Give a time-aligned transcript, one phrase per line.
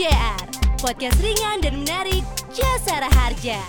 [0.00, 0.40] JR,
[0.80, 2.24] podcast ringan dan menarik
[2.56, 3.60] Jasara Harja.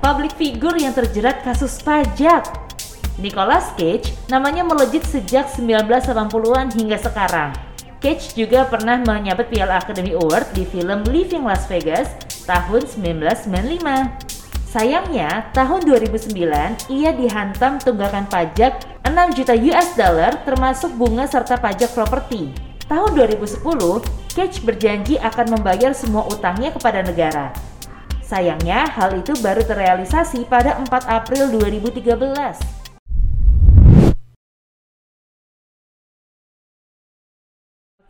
[0.00, 2.40] Public figure yang terjerat kasus pajak.
[3.20, 7.52] Nicolas Cage namanya melejit sejak 1980-an hingga sekarang.
[8.00, 12.16] Cage juga pernah menyabet Piala Academy Award di film Living Las Vegas
[12.48, 14.43] tahun 1995.
[14.74, 16.34] Sayangnya, tahun 2009
[16.90, 22.50] ia dihantam tunggakan pajak 6 juta US dollar termasuk bunga serta pajak properti.
[22.90, 23.62] Tahun 2010,
[24.34, 27.54] Cage berjanji akan membayar semua utangnya kepada negara.
[28.26, 32.83] Sayangnya, hal itu baru terrealisasi pada 4 April 2013.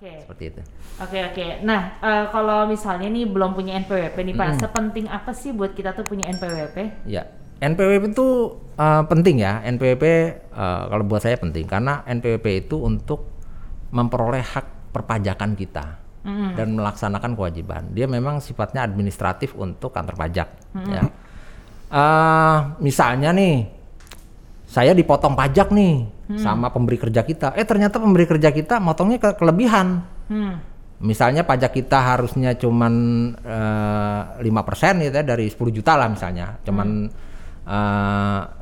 [0.04, 0.20] Oke.
[0.28, 0.60] seperti itu.
[1.00, 1.46] Oke oke.
[1.64, 4.58] Nah eh, kalau misalnya nih belum punya NPWP nih Pak, Mm.
[4.60, 7.08] sepenting apa sih buat kita tuh punya NPWP?
[7.08, 7.24] Ya,
[7.64, 8.28] NPWP itu
[8.77, 9.64] uh, penting ya.
[9.64, 10.04] NPWP
[10.52, 13.32] uh, kalau buat saya penting karena NPWP itu untuk
[13.88, 16.56] memperoleh hak perpajakan kita Mm.
[16.56, 17.92] dan melaksanakan kewajiban.
[17.92, 20.48] Dia memang sifatnya administratif untuk kantor pajak.
[20.88, 21.05] Ya.
[21.92, 23.69] Uh, misalnya nih,
[24.64, 27.53] saya dipotong pajak nih sama pemberi kerja kita.
[27.55, 30.00] Eh ternyata pemberi kerja kita motongnya ke kelebihan.
[30.28, 30.56] Hmm.
[31.05, 32.92] Misalnya pajak kita harusnya cuman
[34.41, 37.11] lima persen gitu ya dari 10 juta lah misalnya, cuman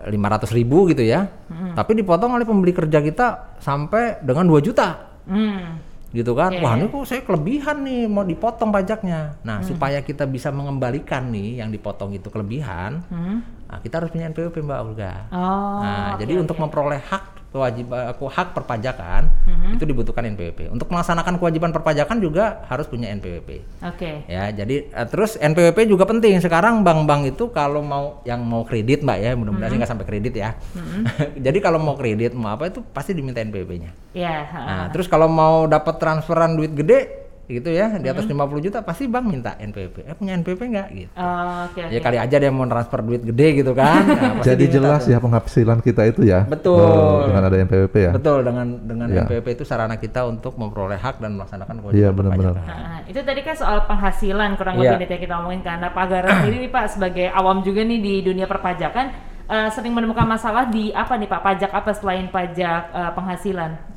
[0.08, 1.28] lima ratus ribu gitu ya.
[1.74, 5.78] Tapi dipotong oleh pembeli kerja kita sampai dengan 2 juta, Hmm.
[6.10, 6.50] gitu kan?
[6.50, 6.82] Iya, Wah iya.
[6.82, 9.38] ini kok saya kelebihan nih mau dipotong pajaknya.
[9.46, 13.38] Nah supaya kita bisa mengembalikan nih yang dipotong itu kelebihan, Hmm.
[13.70, 15.12] nah, kita harus punya NPWP Mbak Olga.
[15.30, 15.78] Oh.
[15.78, 16.62] Nah, oke, jadi untuk oke.
[16.66, 19.76] memperoleh hak kewajiban aku hak perpajakan Mhm.
[19.76, 20.66] itu dibutuhkan NPWP.
[20.68, 23.60] Untuk melaksanakan kewajiban perpajakan juga harus punya NPWP.
[23.84, 24.24] Oke.
[24.26, 26.40] Ya, jadi eh, terus NPWP juga penting.
[26.40, 29.80] Sekarang bank-bank itu kalau mau yang mau kredit, Mbak ya, mudah-mudahan sih Mhm.
[29.80, 30.56] nggak sampai kredit ya.
[31.46, 33.92] jadi kalau mau kredit mau apa itu pasti diminta NPWP-nya.
[34.12, 34.44] Ya.
[34.44, 34.60] ha.
[34.62, 39.04] Nah, terus kalau mau dapat transferan duit gede gitu ya, di atas 50 juta pasti
[39.04, 40.04] bank minta NPWP.
[40.04, 41.12] Eh punya NPWP nggak gitu.
[41.12, 41.90] Oh, Oke oke.
[41.90, 44.02] Ya kali aja dia mau transfer duit gede gitu kan.
[44.12, 45.10] Nah, Jadi jelas tuh.
[45.10, 46.46] ya penghasilan kita itu ya.
[46.46, 46.78] Betul.
[46.78, 48.12] eh, dengan ada NPWP ya.
[48.12, 49.22] Betul dengan dengan Iya.
[49.22, 52.52] NPWP itu sarana kita untuk memperoleh hak dan melaksanakan Iya, kewajiban benar-benar.
[52.54, 52.78] perpajakan.
[52.80, 54.82] Nah, itu tadi kan soal penghasilan kurang Iya.
[54.88, 57.98] lebih nih yang kita omongin karena Pak Gara sendiri nih Pak sebagai awam juga nih
[57.98, 59.06] di dunia perpajakan
[59.44, 63.91] eh, sering menemukan masalah di apa nih Pak pajak apa selain pajak eh, penghasilan?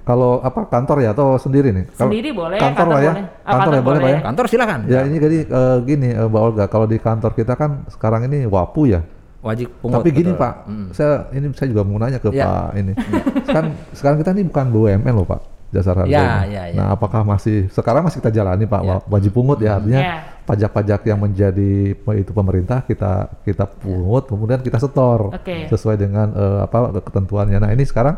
[0.00, 1.84] Kalau apa kantor ya atau sendiri nih?
[1.90, 3.12] Kalau Sendiri boleh, Kantor, kantor lah ya.
[3.12, 3.22] boleh.
[3.22, 4.08] Ah, Kantor, kantor ya boleh Pak ya.
[4.08, 4.22] boleh.
[4.22, 4.80] Kantor silakan.
[4.86, 8.44] Ya ini jadi eh, gini eh, Mbak Olga, kalau di kantor kita kan sekarang ini
[8.44, 9.00] wapu ya.
[9.40, 9.98] Wajib pungut.
[9.98, 10.40] Tapi gini betul.
[10.40, 10.86] Pak, Mm.
[10.92, 12.42] saya ini saya juga mau nanya ke Iya.
[12.42, 12.92] Pak ini.
[13.56, 16.06] kan sekarang kita ini bukan BUMN loh Pak, jasa harga.
[16.06, 16.76] Ya, ya, ya.
[16.78, 18.88] Nah apakah masih sekarang masih kita jalani Pak Ya.
[18.88, 20.14] wa- wajib pungut ya artinya Ya.
[20.42, 25.66] pajak-pajak yang menjadi itu pemerintah kita kita pungut kemudian kita setor Oke.
[25.66, 27.58] sesuai dengan eh, apa ketentuannya.
[27.58, 28.14] Nah ini sekarang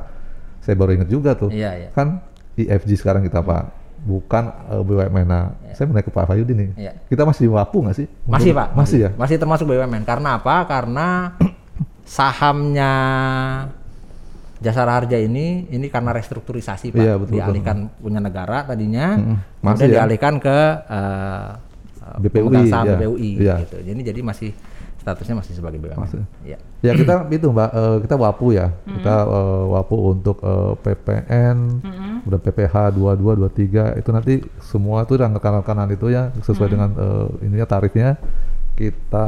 [0.65, 1.89] saya baru ingat juga tuh Iya, iya.
[1.93, 2.25] kan
[2.57, 3.63] IFG sekarang kita Pak
[4.01, 5.25] bukan eh, BUMN.
[5.25, 6.69] Nah saya mau naik ke Pak Fayudi nih.
[6.79, 6.93] Iya.
[7.05, 8.07] Kita masih wapu nggak sih?
[8.25, 8.69] Masih Untuk- Pak.
[8.73, 9.11] Masih ya.
[9.15, 10.03] Masih termasuk BUMN.
[10.03, 10.65] Karena apa?
[10.65, 11.37] Karena
[12.07, 12.93] sahamnya
[14.61, 17.01] Jasara Harja ini ini karena restrukturisasi Pak.
[17.01, 19.95] Iya, betul, dialihkan punya negara tadinya, kemudian Masih ya?
[20.01, 20.59] dialihkan ke
[20.89, 21.49] eh,
[22.01, 22.97] eh, BPUI, saham ya.
[22.97, 23.55] BPUI Iya.
[23.61, 23.77] gitu.
[23.85, 24.51] Jadi jadi masih
[25.05, 26.01] statusnya masih sebagai BUMN.
[26.01, 26.25] Masih.
[26.41, 26.57] Iya.
[26.81, 31.57] Ya kita itu mbak, eh, kita wapu ya, kita eh, wapu untuk eh, PPN,
[32.25, 34.35] udah PPH 22, 23 itu nanti
[34.65, 38.17] semua tuh rangkaian-rangkaian itu ya sesuai dengan eh, ininya tarifnya
[38.75, 39.27] kita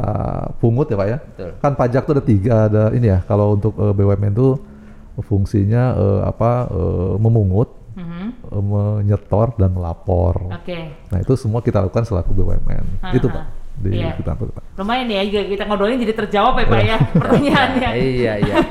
[0.57, 1.17] pungut ya pak ya.
[1.21, 1.49] Betul.
[1.61, 3.21] Kan pajak tuh ada tiga, ada ini ya.
[3.23, 4.57] Kalau untuk eh, BUMN tuh
[5.19, 8.25] fungsinya eh, apa eh, memungut, Mhm.
[8.53, 10.53] eh, menyetor dan melapor.
[10.53, 10.93] Oke.
[11.09, 12.85] Nah itu semua kita lakukan selaku BUMN.
[13.09, 13.43] Itu Ah, pak
[13.77, 14.17] di iya.
[14.17, 14.63] kita Pak.
[14.77, 17.89] Lumayan ya juga kita ngobrolin jadi terjawab ya Pak ya pertanyaannya.
[17.93, 18.55] Iya, iya.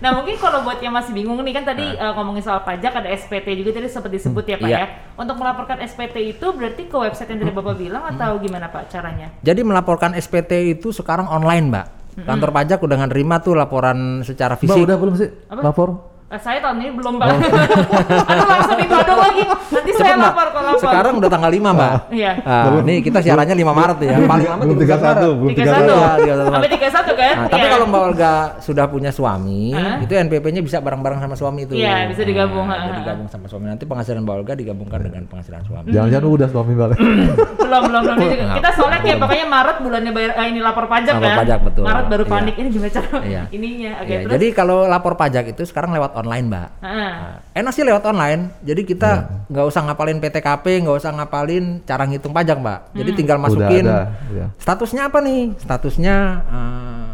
[0.00, 3.12] Nah mungkin kalau buat yang masih bingung nih kan tadi eh, ngomongin soal pajak ada
[3.12, 4.78] SPT juga tadi sempat disebut ya Pak Iya.
[4.80, 4.86] ya.
[5.12, 9.28] Untuk melaporkan SPT itu berarti ke website yang tadi Bapak bilang atau gimana Pak caranya?
[9.44, 11.86] Jadi melaporkan SPT itu sekarang online, Mbak.
[12.20, 14.82] Kantor pajak udah nerima tuh laporan secara Mbak fisik.
[14.82, 15.60] udah belum sih Apa?
[15.68, 15.88] lapor?
[16.30, 17.26] Eh, saya tahun ini belum Pak.
[18.30, 19.42] Aduh langsung ditodong lagi.
[19.50, 20.30] Nanti saya Cepet, Mbak.
[20.30, 20.82] lapor kalau lapor.
[20.86, 21.92] Sekarang udah tanggal 5, Mbak.
[22.08, 22.32] Iya.
[22.40, 24.14] Ah, nih kita siarannya 5 Maret ya.
[24.22, 25.18] Paling lama belum 31 Maret.
[25.26, 25.58] 31, belum 31.
[25.58, 26.22] 31.
[26.22, 27.34] Iya, 31 Sampai 31 kan?
[27.34, 27.72] Nah, tapi Iya.
[27.72, 29.98] kalau Mbak Olga sudah punya suami, Hah?
[29.98, 31.74] itu NPP-nya bisa bareng-bareng sama suami itu.
[31.74, 33.00] Iya, bisa digabung, Nah, ha, jadi ha.
[33.02, 33.64] digabung sama suami.
[33.66, 35.90] Nanti penghasilan Mbak Olga digabungkan dengan penghasilan suami.
[35.90, 36.98] Jangan-jangan udah suami balik.
[37.60, 40.60] belum belum belum Ini juga- Nggak, kita soalnya kayak pokoknya Maret bulannya bayar eh, ini
[40.60, 41.82] lapor pajak Lapor kan pajak, betul.
[41.82, 42.30] Maret baru Iya.
[42.30, 43.42] panik ini gimana cara Iya.
[43.56, 46.68] ininya oke jadi kalau lapor pajak itu sekarang lewat online, Mbak.
[46.78, 47.12] Ah, Nah,
[47.54, 48.52] enak sih lewat online.
[48.60, 49.10] Jadi kita
[49.46, 52.80] nggak usah ngapalin PTKP, nggak usah ngapalin cara ngitung pajak, Mbak.
[52.94, 54.00] Jadi tinggal Udah masukin ada,
[54.30, 54.46] ya.
[54.56, 55.40] statusnya apa nih?
[55.56, 57.10] Statusnya eh,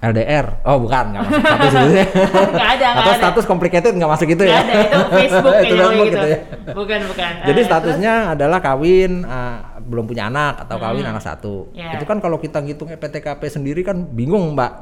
[0.00, 0.46] LDR.
[0.62, 2.06] Oh, bukan, nggak masuk status itu ya.
[2.54, 3.18] Nggak ada, Atau ada.
[3.18, 4.62] status complicated nggak masuk itu ya.
[4.62, 6.14] ada itu Facebook Itu kayaknya Facebook gitu.
[6.14, 6.38] gitu ya.
[6.70, 7.32] Bukan bukan.
[7.42, 11.54] Jadi Eh, statusnya adalah kawin, ah, belum punya anak atau kawin anak satu.
[11.72, 11.98] Ya.
[11.98, 14.72] Itu kan kalau kita ngitung PTKP sendiri kan bingung, Mbak.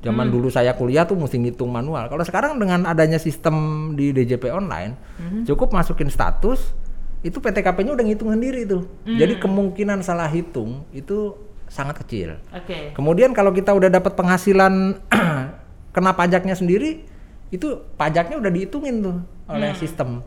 [0.00, 0.34] Zaman Hmm.
[0.34, 2.08] dulu saya kuliah tuh mesti ngitung manual.
[2.08, 3.54] Kalau sekarang dengan adanya sistem
[3.92, 5.44] di DJP online, Hmm.
[5.44, 6.72] cukup masukin status,
[7.20, 8.88] itu PTKP-nya udah ngitung sendiri tuh.
[9.04, 9.20] Hmm.
[9.20, 11.36] Jadi kemungkinan salah hitung itu
[11.68, 12.40] sangat kecil.
[12.50, 12.96] Oke.
[12.96, 14.96] Kemudian kalau kita udah dapat penghasilan
[15.94, 17.04] kena pajaknya sendiri,
[17.52, 17.68] itu
[18.00, 19.16] pajaknya udah dihitungin tuh
[19.50, 20.22] oleh sistem.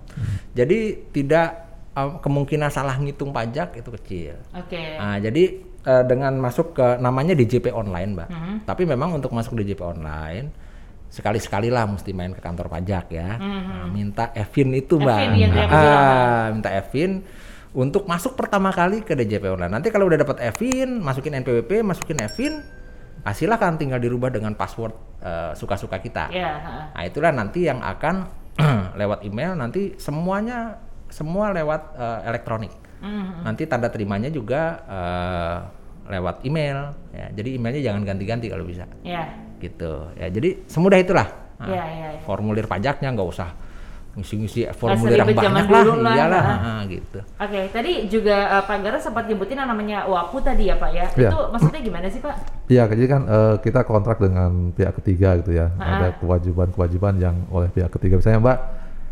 [0.53, 1.65] Jadi tidak
[1.95, 4.35] uh, kemungkinan salah ngitung pajak itu kecil.
[4.53, 4.99] Oke.
[4.99, 8.29] Nah, jadi uh, dengan masuk ke namanya DJP online, Mbak.
[8.29, 8.55] Mhm.
[8.67, 10.47] Tapi memang untuk masuk DJP online
[11.13, 13.37] sekali-sekali lah mesti main ke kantor pajak ya.
[13.37, 15.19] Nah, minta Evin itu, Mbak.
[15.29, 15.69] Evin bilang.
[15.69, 17.21] Ah, minta Evin
[17.77, 19.69] untuk masuk pertama kali ke DJP online.
[19.77, 22.65] Nanti kalau udah dapat Evin, masukin NPWP, masukin Evin,
[23.21, 26.33] ah, silakan tinggal dirubah dengan password eh, suka-suka kita.
[26.33, 26.57] Ya.
[26.57, 26.83] heeh.
[26.97, 28.25] Nah, itulah nanti yang akan
[29.01, 30.81] lewat email nanti semuanya
[31.13, 32.73] semua lewat eh, elektronik.
[33.03, 33.43] Mhm.
[33.43, 35.57] Nanti tanda terimanya juga eh,
[36.15, 37.27] lewat email ya.
[37.35, 38.87] Jadi emailnya jangan ganti-ganti kalau bisa.
[39.03, 39.27] Ya.
[39.59, 39.93] Gitu.
[40.15, 41.27] Ya, jadi semudah itulah.
[41.59, 42.21] Nah, Iya, iya, iya.
[42.23, 43.49] Formulir pajaknya nggak usah
[44.13, 46.53] ngisi-ngisi formulir yang banyak lah, lah, iyalah, ha.
[46.53, 47.17] ah, gitu.
[47.17, 51.05] Oke, tadi juga eh, Pak Gara sempat nyebutin yang namanya WAPU tadi ya Pak ya.
[51.17, 51.29] Iya.
[51.33, 52.35] Itu maksudnya gimana sih Pak?
[52.69, 55.73] Iya, jadi kan eh, kita kontrak dengan pihak ketiga gitu ya.
[55.81, 55.97] Ah.
[55.97, 58.21] Ada kewajiban-kewajiban yang oleh pihak ketiga.
[58.21, 58.57] Misalnya Mbak,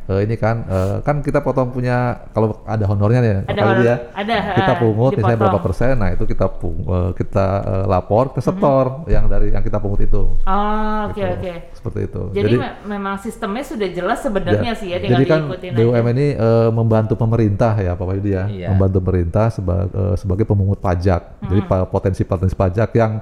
[0.03, 1.97] eh, ini kan eh, kan kita potong punya
[2.29, 3.95] kalau ada honornya nih, Ada kali honor- ya.
[4.11, 5.41] ada, Kita ah, pungut misalnya dipotong.
[5.47, 9.61] berapa persen, nah itu kita pung, eh, kita eh, lapor ke setor yang dari yang
[9.61, 10.21] kita pungut itu.
[10.37, 11.27] Oh, oke Gitu.
[11.27, 11.53] oke.
[11.73, 12.21] Seperti itu.
[12.31, 16.11] Jadi, me- memang sistemnya sudah jelas sebenarnya Ya, sih ya tinggal Jadi kan BUMN aja.
[16.11, 18.67] ini eh, membantu pemerintah ya Pak Yudi ya, Iya.
[18.69, 21.21] membantu pemerintah seba- eh, sebagai pemungut pajak.
[21.41, 23.21] Jadi pa- potensi-potensi pajak yang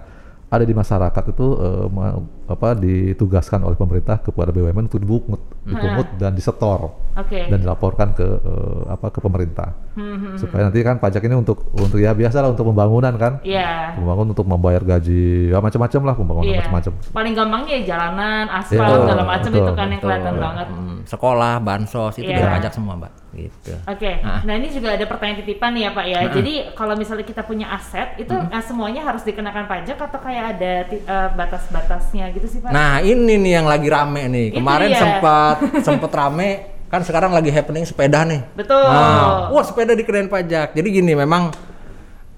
[0.50, 2.18] ada di masyarakat itu eh, ma-
[2.50, 7.46] apa ditugaskan oleh pemerintah kepada BUMN untuk dipungut, dipungut dan disetor Oke.
[7.46, 9.78] dan dilaporkan ke eh, apa ke pemerintah.
[9.94, 13.38] Hmm, Supaya nanti kan pajak ini untuk untuk ya biasa lah untuk pembangunan kan.
[13.42, 13.94] Iya.
[13.94, 16.60] Pembangun untuk membayar gaji, ya macam-macam lah pembangunan Iya.
[16.60, 16.94] macam-macam.
[17.13, 20.68] Paling gampangnya ya jalanan, aspal Iya, segala macam itu kan yang kelihatan banget.
[20.68, 22.38] Hmm, sekolah, bansos itu Iya.
[22.40, 23.12] dari pajak semua, Mbak.
[23.30, 23.74] Gitu.
[23.86, 24.42] Oke, Ah.
[24.42, 26.20] nah ini juga ada pertanyaan titipan nih ya Pak ya.
[26.31, 30.72] Jadi kalau misalnya kita punya aset, itu eh, semuanya harus dikenakan pajak atau kayak ada
[30.88, 32.70] eh, batas-batasnya gitu sih Pak?
[32.70, 34.46] Nah, ini nih yang lagi rame nih.
[34.50, 35.00] Itu Kemarin dia.
[35.00, 35.56] sempat
[35.86, 36.50] sempet rame
[36.90, 38.42] kan sekarang lagi happening sepeda nih.
[38.56, 38.81] Betul.
[38.81, 40.74] Nah, wah sepeda dikenain pajak.
[40.74, 41.54] Jadi gini memang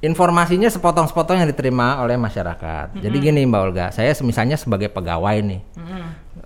[0.01, 2.97] informasinya sepotong-sepotong yang diterima oleh masyarakat.
[2.97, 5.61] Jadi gini Mbak Olga, saya misalnya sebagai pegawai nih.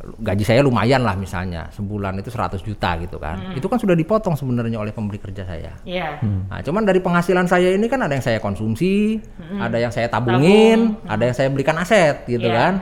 [0.06, 3.57] Gaji saya lumayan lah misalnya, sebulan itu 100 juta gitu kan.
[3.57, 5.74] Itu kan sudah dipotong sebenarnya oleh pemberi kerja saya.
[5.81, 6.22] Iya.
[6.22, 9.18] Nah, cuman dari penghasilan saya ini kan ada yang saya konsumsi,
[9.58, 12.74] ada yang saya tabungin, ada yang saya belikan aset gitu Iya, kan.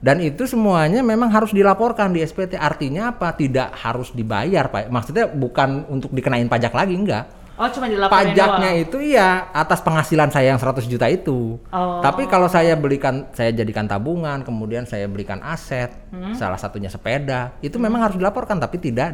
[0.00, 2.56] Dan itu semuanya memang harus dilaporkan di SPT.
[2.56, 3.36] Artinya apa?
[3.36, 4.88] Tidak harus dibayar, Pak.
[4.88, 7.39] Maksudnya bukan untuk dikenain pajak lagi, enggak.
[7.60, 8.82] Oh cuma dilaporin Pajaknya doang.
[8.82, 11.60] itu iya atas penghasilan saya yang 100 juta itu.
[11.68, 12.00] Oh.
[12.00, 16.32] Tapi kalau saya belikan saya jadikan tabungan, kemudian saya belikan aset, Hmm.
[16.32, 19.12] salah satunya sepeda, itu memang harus dilaporkan tapi tidak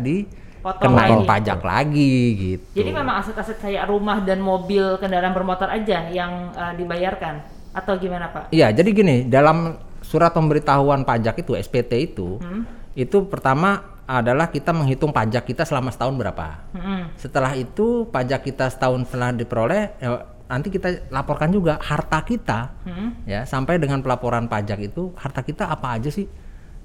[1.18, 1.26] lagi.
[1.26, 2.66] pajak lagi gitu.
[2.76, 8.30] Jadi memang aset-aset kayak rumah dan mobil kendaraan bermotor aja yang eh, dibayarkan atau gimana
[8.30, 8.50] Pak?
[8.50, 12.62] Iya, jadi gini, dalam surat pemberitahuan pajak itu SPT itu, Hmm.
[12.94, 16.70] itu pertama adalah kita menghitung pajak kita selama setahun berapa.
[16.72, 17.00] Mm-mm.
[17.18, 20.08] Setelah itu pajak kita setahun setelah diperoleh, ya,
[20.46, 23.18] nanti kita laporkan juga harta kita, Hmm.
[23.26, 26.30] ya sampai dengan pelaporan pajak itu harta kita apa aja sih,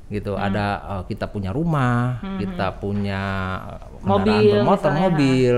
[0.09, 0.33] gitu.
[0.33, 3.21] Ada eh, kita punya rumah, kita punya
[3.69, 5.55] eh, kendaraan Mobil bermotor, misalnya, mobil,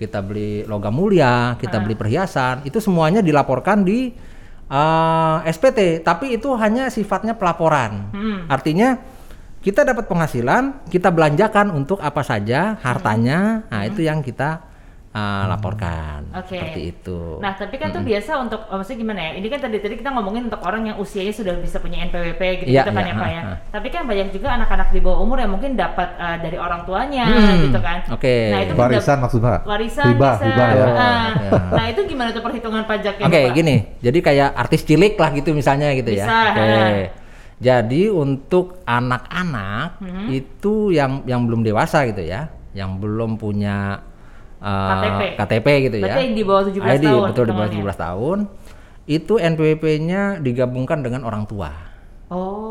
[0.00, 4.16] kita beli logam mulia, kita beli perhiasan, itu semuanya dilaporkan di
[4.72, 6.00] eh, SPT.
[6.00, 8.08] Tapi itu hanya sifatnya pelaporan.
[8.48, 8.96] Artinya
[9.62, 14.58] kita dapat penghasilan, kita belanjakan untuk apa saja hartanya, nah itu yang kita
[15.08, 16.40] uh, laporkan Hmm.
[16.40, 16.56] Oke.
[16.56, 17.18] seperti itu.
[17.38, 19.30] Nah, tapi kan tuh biasa untuk oh, maksudnya gimana ya?
[19.36, 22.68] Ini kan tadi tadi kita ngomongin untuk orang yang usianya sudah bisa punya NPWP gitu,
[22.72, 23.42] Iya, gitu kan iya, ya, Pak ya.
[23.42, 23.52] ha.
[23.70, 27.24] Tapi kan banyak juga anak-anak di bawah umur yang mungkin dapat uh, dari orang tuanya
[27.28, 27.98] Hmm, gitu kan.
[28.08, 28.36] oke.
[28.50, 29.56] Nah, itu Warisan maksudnya?
[29.62, 30.46] warisan Hibah, bisa.
[30.48, 30.86] hibah ya.
[30.88, 30.92] Ah.
[31.36, 31.50] Ya.
[31.70, 33.52] Nah, itu gimana tuh perhitungan pajaknya Oke, Pak?
[33.54, 33.76] gini.
[34.00, 36.24] Jadi kayak artis cilik lah gitu misalnya gitu ya.
[36.26, 36.64] Bisa, Oke.
[36.64, 37.20] ha.
[37.62, 40.26] Jadi untuk anak-anak Hmm.
[40.28, 44.02] itu yang yang belum dewasa gitu ya, yang belum punya
[44.58, 45.20] uh, KTP.
[45.38, 46.04] KTP gitu ya.
[46.10, 47.94] Berarti yang di bawah 17 ID, tahun betul di bawah hitungannya.
[47.94, 48.38] 17 tahun.
[49.02, 51.70] Itu NPWP-nya digabungkan dengan orang tua.
[52.30, 52.61] Oh,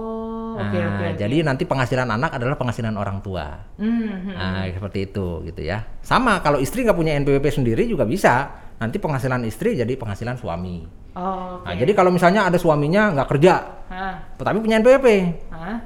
[0.62, 1.08] oke Nah, oke.
[1.18, 3.46] jadi nanti penghasilan anak adalah penghasilan orang tua.
[3.76, 4.36] Hmm, hmm.
[4.36, 5.82] Nah, seperti itu gitu ya.
[6.00, 8.50] Sama kalau istri nggak punya NPWP sendiri juga bisa.
[8.78, 10.82] Nanti penghasilan istri jadi penghasilan suami.
[11.14, 11.70] Oh, oke.
[11.70, 13.54] Nah, jadi kalau misalnya ada suaminya nggak kerja,
[13.90, 14.16] Hah?
[14.34, 15.08] tapi punya NPWP,
[15.54, 15.78] Hah?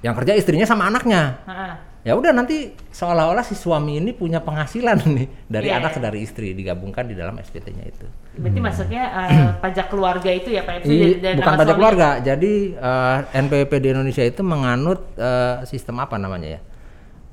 [0.00, 1.38] yang kerja istrinya sama anaknya.
[1.46, 1.74] Hah?
[2.00, 6.02] Ya udah nanti seolah-olah si suami ini punya penghasilan nih dari Iya, anak iya.
[6.08, 8.08] dari istri digabungkan di dalam SPT-nya itu.
[8.40, 9.30] Berarti maksudnya eh,
[9.60, 10.88] pajak keluarga itu ya Pak?
[10.88, 12.08] I- bukan pajak keluarga.
[12.18, 16.60] Jadi eh, NPWP di Indonesia itu menganut eh, sistem apa namanya ya?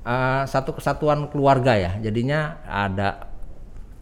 [0.03, 1.95] Eh, satu kesatuan keluarga ya.
[2.03, 3.27] Jadinya ada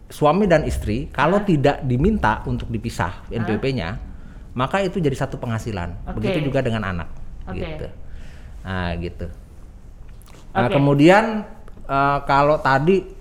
[0.06, 3.88] suami dan istri kalau tidak diminta untuk dipisah NPWP-nya,
[4.54, 6.10] maka itu jadi satu penghasilan.
[6.10, 6.22] Oke.
[6.22, 7.08] Begitu juga dengan anak.
[7.46, 7.58] Oke.
[7.62, 7.86] Gitu.
[8.66, 9.26] Nah, gitu.
[10.50, 10.74] Nah, Oke.
[10.74, 11.24] kemudian
[11.86, 13.14] eh, kalau tadi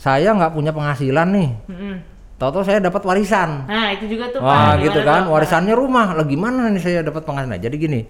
[0.00, 1.94] saya nggak punya penghasilan nih, Mm-mm.
[2.40, 3.68] Tahu-tahu saya dapat warisan.
[3.68, 4.88] Nah itu juga tuh Wah Pak.
[4.88, 5.32] gitu kan, Pak?
[5.36, 6.16] warisannya rumah.
[6.16, 7.60] Lah gimana nih saya dapat penghasilan?
[7.60, 8.00] Jadi gini,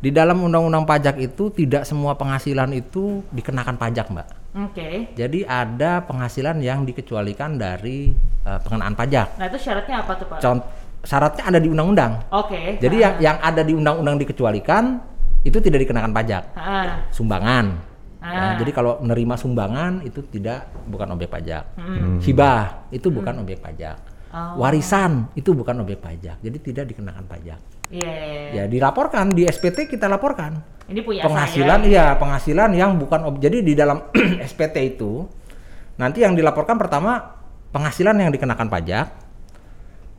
[0.00, 4.26] di dalam undang-undang pajak itu tidak semua penghasilan itu dikenakan pajak, Mbak.
[4.64, 4.88] Oke.
[5.12, 8.08] Jadi ada penghasilan yang dikecualikan dari
[8.48, 9.36] eh, pengenaan pajak.
[9.36, 10.38] Nah itu syaratnya apa tuh Pak?
[10.40, 10.66] Contoh
[11.04, 12.24] syaratnya ada di undang-undang.
[12.32, 12.80] Oke.
[12.80, 14.96] Jadi yang yang ada di undang-undang dikecualikan
[15.44, 16.56] itu tidak dikenakan pajak.
[16.56, 17.04] Ah.
[17.12, 17.93] Sumbangan.
[18.24, 18.56] Ah.
[18.56, 21.76] Ya, jadi kalau menerima sumbangan itu tidak bukan objek pajak.
[21.76, 22.16] Hmm.
[22.24, 24.00] Hibah itu bukan objek pajak.
[24.32, 24.64] Oh.
[24.64, 26.40] Warisan itu bukan objek pajak.
[26.40, 27.60] Jadi tidak dikenakan pajak.
[27.92, 28.16] Iya.
[28.56, 30.56] Ya dilaporkan di SPT kita laporkan.
[30.88, 31.88] Ini punya penghasilan saya.
[31.88, 34.08] iya, penghasilan yang bukan ob- jadi di dalam
[34.50, 35.28] SPT itu
[36.00, 37.20] nanti yang dilaporkan pertama
[37.70, 39.06] penghasilan yang dikenakan pajak,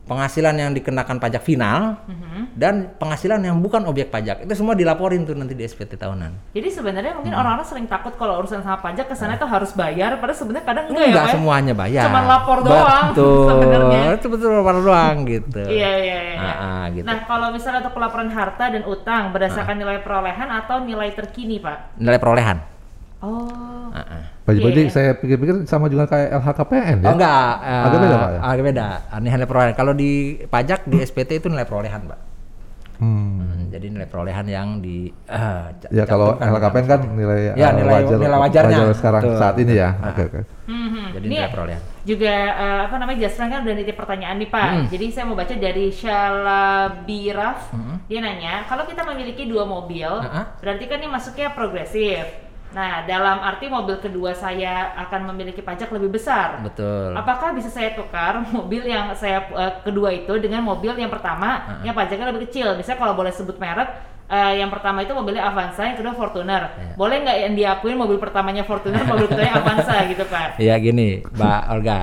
[0.06, 2.54] penghasilan yang dikenakan pajak final Mhm.
[2.54, 4.46] dan penghasilan yang bukan objek pajak.
[4.46, 6.54] Itu semua dilaporin tuh nanti di SPT tahunan.
[6.54, 7.42] Jadi sebenarnya mungkin Hmm.
[7.42, 11.02] orang-orang sering takut kalau urusan sama pajak kesannya tuh harus bayar, padahal sebenarnya kadang enggak,
[11.02, 11.32] ya Enggak ya?
[11.34, 12.04] semuanya bayar.
[12.06, 13.46] Cuman lapor doang Betul.
[13.50, 14.02] sebenarnya.
[14.14, 15.62] Itu betul lapor doang gitu.
[15.66, 16.38] Iya iya iya.
[16.38, 17.02] Ah, ah, gitu.
[17.04, 21.98] Nah kalau misalnya untuk pelaporan harta dan utang berdasarkan nilai perolehan atau nilai terkini Pak?
[21.98, 22.75] Nilai perolehan.
[23.18, 23.88] Oh.
[23.90, 24.22] Ah, ah.
[24.42, 24.92] Pak Jadi Iya.
[24.92, 27.06] saya pikir-pikir sama juga kayak LHKPN ya.
[27.06, 28.40] Oh enggak, eh, Agak beda, Pak, ya?
[28.42, 28.86] Agak beda.
[29.08, 29.74] Ah, Nilai perolehan.
[29.74, 30.10] Kalau di
[30.42, 32.20] pajak di SPT itu nilai perolehan, Pak.
[32.96, 33.36] Hmm.
[33.36, 37.72] Hmm, jadi nilai perolehan yang di eh, ca- Ya kalau LHKPN kan nilai, Ya, eh,
[37.74, 38.78] nilai- wajar, nilai wajarnya.
[38.78, 39.90] wajar sekarang Betul, saat ini ya.
[40.02, 40.40] Oke oke.
[40.66, 41.04] Mhm.
[41.12, 41.82] Jadi nilai perolehan.
[42.06, 44.68] juga eh, apa namanya Jasran kan udah nitip pertanyaan nih Pak.
[44.70, 44.86] Hmm.
[44.88, 47.58] Jadi saya mau baca dari Shalabiraf.
[48.06, 50.44] Dia nanya, kalau kita memiliki dua mobil, Uh-uh.
[50.56, 52.45] berarti kan ini masuknya progresif.
[52.74, 56.60] Nah, dalam arti mobil kedua saya akan memiliki pajak lebih besar.
[56.60, 57.14] Betul.
[57.14, 61.84] Apakah bisa saya tukar mobil yang saya eh, kedua itu dengan mobil yang pertama Uh-uh.
[61.86, 62.74] yang pajaknya lebih kecil?
[62.74, 63.88] Misalnya kalau boleh sebut merek,
[64.28, 66.62] eh, yang pertama itu mobilnya Avanza, yang kedua Fortuner.
[66.74, 66.94] Iya.
[66.98, 70.58] Boleh nggak yang diakuin mobil pertamanya Fortuner, mobil keduanya Avanza gitu Pak?
[70.58, 72.00] Ya gini, Mbak Olga.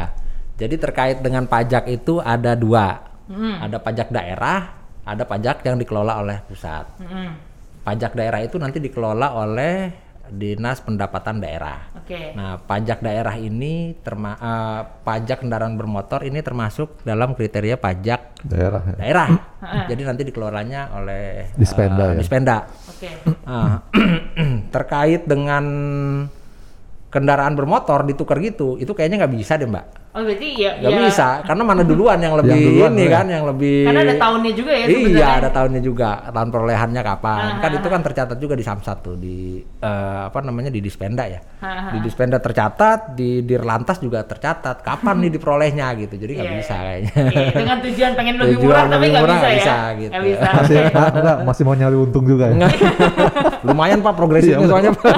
[0.53, 3.03] Jadi terkait dengan pajak itu ada dua.
[3.27, 3.57] Hmm.
[3.63, 6.87] Ada pajak daerah, ada pajak yang dikelola oleh pusat.
[6.99, 7.35] Mm-mm.
[7.83, 9.91] Pajak daerah itu nanti dikelola oleh
[10.31, 11.91] Dinas Pendapatan Daerah.
[11.99, 12.31] Oke.
[12.35, 18.81] Nah, pajak daerah ini terma eh, pajak kendaraan bermotor ini termasuk dalam kriteria pajak Daerah.
[18.87, 18.95] ya.
[18.99, 19.27] daerah.
[19.91, 22.19] Jadi nanti dikelolanya oleh Dispenda eh, ya?
[22.19, 22.57] Dispenda.
[22.67, 23.09] Oke.
[23.43, 23.83] Ah,
[24.75, 25.63] terkait dengan
[27.11, 30.02] kendaraan bermotor ditukar gitu, itu kayaknya nggak bisa deh mbak.
[30.13, 33.09] Oh berarti ya Nggak ya, bisa, karena mana duluan yang lebih Yang duluan, ini ya.
[33.11, 33.77] kan, yang lebih.
[33.81, 35.27] Karena ada tahunnya juga ya Iya, sebenarnya.
[35.33, 37.41] ada tahunnya juga, tahun perolehannya kapan.
[37.41, 40.79] Ah, kan ah, itu kan tercatat juga di Samsat tuh di eh, apa namanya di
[40.79, 41.41] Dispenda ya.
[41.57, 44.79] Ah, ah, Di Dispenda tercatat, di Dirlantas juga tercatat.
[44.79, 46.13] Kapan nih diperolehnya gitu.
[46.13, 46.83] Jadi nggak Iya, bisa iya.
[46.83, 47.11] kayaknya.
[47.33, 49.55] Iya, dengan tujuan pengen lebih Tujuan murah tapi nggak bisa ya.
[49.57, 50.11] bisa, gitu.
[50.13, 50.47] Nggak bisa.
[50.53, 52.57] Masih ah, enggak, masih mau nyari untung juga ya.
[53.65, 54.91] Lumayan Pak progresifnya Iya, soalnya.
[54.93, 55.15] Pak.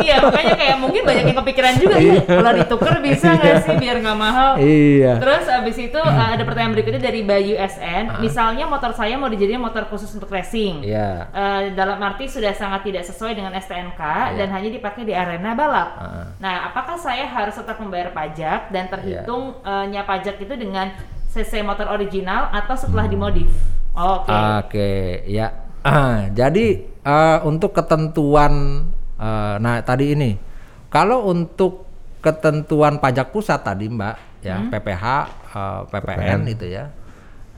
[0.00, 2.14] iya makanya kayak mungkin banyak yang kepikiran juga ya.
[2.24, 4.30] Kalau ditukar bisa nggak sih biar nggak mahal.
[4.58, 5.18] Iya.
[5.18, 7.54] Terus abis itu uh, ada pertanyaan berikutnya dari Bayu.
[7.58, 8.18] SN.
[8.20, 10.82] Misalnya motor saya mau dijadikan motor khusus untuk racing.
[10.82, 11.28] Iya.
[11.30, 14.38] Uh, dalam arti sudah sangat tidak sesuai dengan STNK Iya.
[14.42, 15.90] dan hanya dipakai di arena balap.
[15.98, 16.26] Ah.
[16.40, 19.68] Nah, apakah saya harus tetap membayar pajak dan terhitung Iya.
[19.68, 20.90] uh, nya pajak itu dengan
[21.32, 23.48] CC motor original atau setelah dimodif?
[23.96, 24.28] Oke.
[24.32, 24.90] Oke,
[25.28, 25.48] ya.
[25.82, 28.86] Ah, jadi eh, untuk ketentuan,
[29.18, 30.38] eh, nah tadi ini,
[30.86, 31.81] kalau untuk
[32.22, 35.04] ketentuan pajak pusat tadi Mbak, ya PPH,
[35.52, 36.88] eh, PPN itu ya,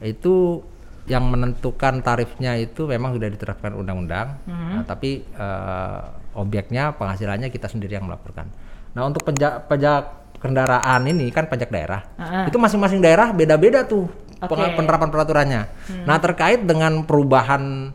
[0.01, 0.65] itu
[1.05, 6.01] yang menentukan tarifnya itu memang sudah diterapkan undang-undang, nah, tapi eh,
[6.35, 8.49] objeknya penghasilannya kita sendiri yang melaporkan.
[8.97, 10.03] Nah untuk pajak pajak
[10.41, 12.49] kendaraan ini kan pajak daerah, Ah.
[12.49, 14.09] itu masing-masing daerah beda-beda tuh
[14.41, 14.77] Oke.
[14.77, 15.63] penerapan peraturannya.
[16.05, 17.93] Nah terkait dengan perubahan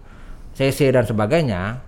[0.53, 1.81] CC dan sebagainya,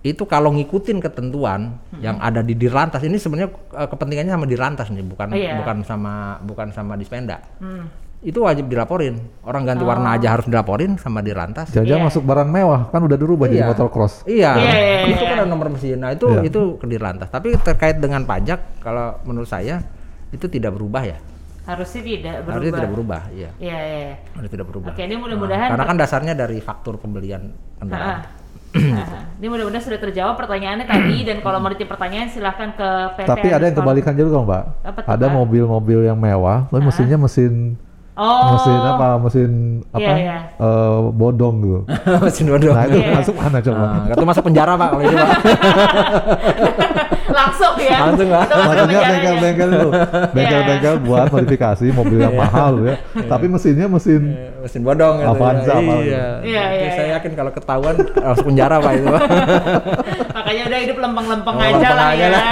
[0.00, 5.04] itu kalau ngikutin ketentuan yang ada di Dirlantas ini sebenarnya eh, kepentingannya sama Dirlantas nih,
[5.04, 5.60] bukan Oh, iya.
[5.60, 7.40] bukan sama bukan sama Dispenda.
[7.60, 7.88] Hmm.
[8.20, 9.16] itu wajib dilaporin.
[9.40, 11.72] Orang ganti warna aja harus dilaporin sama dirantas.
[11.72, 12.04] Jangan Iya.
[12.04, 13.72] masuk barang mewah kan udah dirubah jadi Iya.
[13.72, 14.28] motor cross.
[14.28, 15.30] Iya, Iya, iya, itu iya.
[15.32, 15.96] kan ada nomor mesin.
[15.96, 16.44] Nah itu Iya.
[16.44, 17.32] itu ke Dirlantas.
[17.32, 19.80] Tapi terkait dengan pajak, kalau menurut saya
[20.28, 21.16] itu tidak berubah ya.
[21.64, 22.52] Harusnya tidak berubah.
[22.52, 23.50] Harusnya tidak berubah, iya.
[23.56, 23.98] Iya, iya.
[24.04, 24.14] iya.
[24.36, 24.88] Harus tidak berubah.
[24.92, 28.39] Oke, ini mudah-mudahan Karena kan dasarnya dari faktur pembelian kendaraan.
[28.76, 29.26] Ah.
[29.40, 33.26] Ini mudah-mudahan sudah terjawab pertanyaannya tadi dan kalau mau ditip pertanyaan silahkan ke PT.
[33.26, 34.64] Tapi ada yang kebalikan juga Mbak.
[34.84, 37.74] Apa Ada mobil-mobil yang mewah, tapi mesinnya mesin
[38.20, 38.52] Oh.
[38.52, 39.08] mesin apa?
[39.16, 39.50] Mesin
[39.96, 40.02] apa?
[40.04, 40.36] Iya, iya.
[40.60, 41.78] eh, bodong gitu.
[42.28, 42.74] Mesin bodong.
[42.76, 43.10] Nah, itu Iya.
[43.16, 43.80] masuk mana coba?
[43.80, 45.30] Nah, itu masuk penjara pak kalau itu pak.
[47.40, 47.98] Langsung ya.
[48.02, 49.08] Langsung, masuk Makanya penjara ya.
[49.10, 49.88] bengkel-bengkel itu,
[50.34, 52.94] bengkel-bengkel buat modifikasi mobil yang mahal ya.
[53.22, 54.22] Tapi mesinnya mesin
[54.60, 55.14] Mesin bodong.
[55.18, 55.30] gitu.
[55.30, 55.94] Avanza, apa?
[55.98, 56.24] Iya.
[56.40, 57.14] Iya, Tapi iya, Saya iya.
[57.16, 59.06] yakin kalau ketahuan masuk penjara pak itu.
[60.36, 62.28] Makanya udah hidup lempeng-lempeng Oh, aja lah ya.
[62.28, 62.44] lah.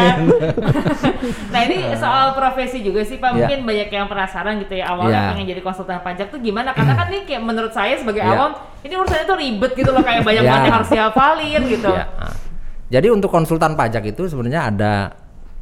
[1.52, 3.36] nah ini soal profesi juga sih Pak, Iya.
[3.38, 5.28] mungkin banyak yang penasaran gitu ya awalnya Iya.
[5.30, 6.72] pengen jadi konsultan pajak tuh gimana?
[6.72, 8.32] Karena kan ini kayak menurut saya sebagai Iya.
[8.34, 10.48] awam, ini urusannya tuh ribet gitu loh kayak banyak Iya.
[10.48, 11.92] banget yang harus dihafalin gitu.
[12.88, 14.92] Jadi untuk konsultan pajak itu sebenarnya ada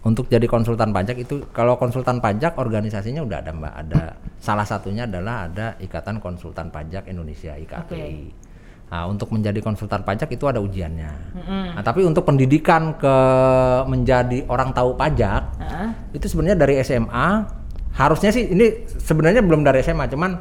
[0.07, 4.03] untuk jadi konsultan pajak itu kalau konsultan pajak organisasinya udah ada mbak ada
[4.39, 8.47] salah satunya adalah ada Ikatan Konsultan Pajak Indonesia IKPI.
[8.87, 11.13] Nah, untuk menjadi konsultan pajak itu ada ujiannya.
[11.75, 13.17] Nah, tapi untuk pendidikan ke
[13.91, 15.89] menjadi orang tahu pajak Heeh.
[16.15, 17.29] itu sebenarnya dari SMA
[17.99, 20.39] harusnya sih ini sebenarnya belum dari SMA cuman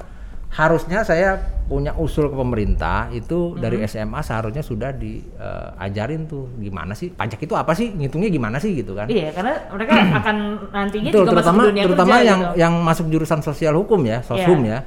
[0.56, 1.36] harusnya saya
[1.66, 7.54] punya usul ke pemerintah itu dari SMA seharusnya sudah diajarin tuh gimana sih pajak itu
[7.54, 10.36] apa sih ngitungnya gimana sih gitu kan Iya, karena mereka akan
[10.72, 12.56] nantinya Betul, juga terutama masuk dunia terutama kerja yang gitu.
[12.56, 14.72] yang masuk jurusan sosial hukum ya soshum Iya.
[14.72, 14.80] ya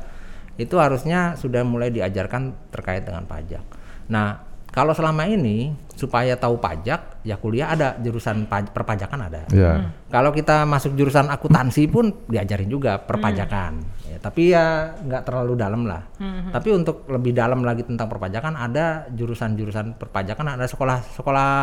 [0.58, 3.62] itu harusnya sudah mulai diajarkan terkait dengan pajak
[4.08, 9.90] nah kalau selama ini supaya tahu pajak ya kuliah ada jurusan paj- perpajakan ada ya.
[10.06, 13.97] kalau kita masuk jurusan akuntansi pun diajarin juga perpajakan.
[14.18, 14.66] Ya, tapi ya
[14.98, 16.02] nggak terlalu dalam lah.
[16.50, 21.54] Tapi untuk lebih dalam lagi tentang perpajakan ada jurusan-jurusan perpajakan ada sekolah-sekolah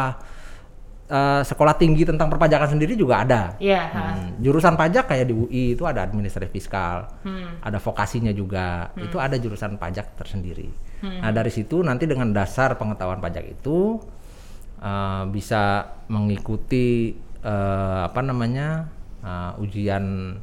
[1.05, 3.41] eh, sekolah tinggi tentang perpajakan sendiri juga ada.
[3.93, 4.03] Ha.
[4.15, 7.59] Hmm, jurusan pajak kayak di UI itu ada administratif fiskal, Hmm.
[7.61, 10.71] ada vokasinya juga, itu ada jurusan pajak tersendiri.
[11.21, 13.99] Nah dari situ nanti dengan dasar pengetahuan pajak itu
[14.81, 18.87] eh, bisa mengikuti eh, apa namanya
[19.21, 20.33] eh, ujian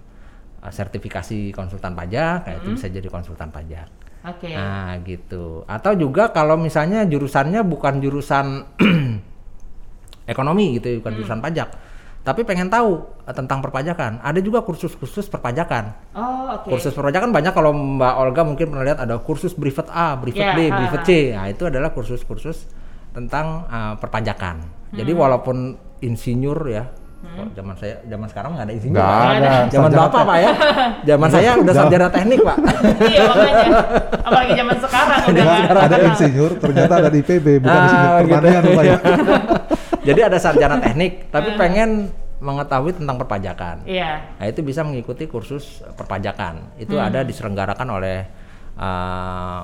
[0.70, 3.88] sertifikasi konsultan pajak, kayak itu bisa jadi konsultan pajak.
[4.22, 4.54] Oke.
[4.54, 5.66] Nah gitu.
[5.66, 8.62] Atau juga kalau misalnya jurusannya bukan jurusan
[10.32, 11.68] ekonomi gitu, ya, bukan jurusan pajak,
[12.22, 15.90] tapi pengen tahu eh, tentang perpajakan, ada juga kursus-kursus perpajakan.
[16.14, 16.70] Oh, oke.
[16.70, 20.54] Kursus perpajakan banyak kalau Mbak Olga mungkin pernah lihat ada kursus privat A, privat Ya,
[20.54, 21.06] B, privat ha.
[21.06, 21.10] C.
[21.34, 22.70] Nah, itu adalah kursus-kursus
[23.10, 24.62] tentang uh, perpajakan.
[24.94, 25.20] Jadi Hmm.
[25.26, 25.56] walaupun
[25.98, 26.86] insinyur ya,
[27.22, 28.94] kok zaman saya zaman sekarang nggak ada insinyur.
[28.94, 29.30] Nggak Pak.
[29.32, 29.50] ada.
[29.64, 30.50] Zaman Sarjana Bapak Pak ya.
[31.10, 32.56] Zaman saya udah sarjana teknik, Pak.
[33.04, 33.66] iya, makanya.
[34.20, 38.10] Apalagi zaman sekarang udah Ada, nggak- ada insinyur, ternyata ada di IPB, bukan Ah, insinyur
[38.12, 38.26] gitu.
[38.28, 38.96] pertanian Pak ya.
[40.10, 41.90] Jadi ada sarjana teknik, tapi pengen
[42.38, 43.86] mengetahui tentang perpajakan.
[43.86, 44.34] Iya.
[44.34, 46.74] Nah, itu bisa mengikuti kursus perpajakan.
[46.74, 47.06] Itu Hmm.
[47.06, 48.26] ada diselenggarakan oleh
[48.74, 49.62] uh,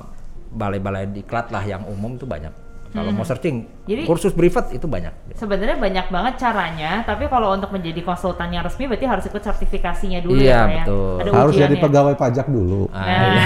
[0.49, 2.68] balai-balai diklat lah yang umum itu banyak.
[2.89, 3.85] Kalau mau searching Hmm.
[3.85, 5.13] Jadi- kursus privat itu banyak.
[5.31, 10.19] Sebenarnya banyak banget caranya, tapi kalau untuk menjadi konsultan yang resmi berarti harus ikut sertifikasinya
[10.19, 10.83] dulu Iya, ya, Pak ya.
[10.83, 11.13] betul.
[11.15, 11.85] Ada Harus jadi ujiannya.
[11.85, 12.81] pegawai pajak dulu.
[12.87, 13.45] Ah, Nah, iya.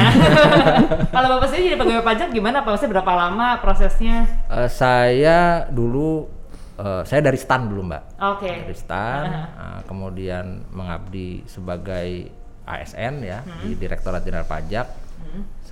[1.13, 2.69] kalau bapak sendiri jadi pegawai pajak gimana Pak?
[2.69, 4.15] Maksudnya berapa lama prosesnya?
[4.47, 6.27] Eh, saya dulu
[6.73, 8.17] eh, saya dari stan dulu mbak.
[8.33, 8.49] Oke.
[8.65, 9.43] Dari stan, Aha.
[9.45, 12.31] eh, kemudian mengabdi sebagai
[12.63, 13.59] ASN ya Hmm.
[13.61, 14.87] di Direktorat Jenderal Pajak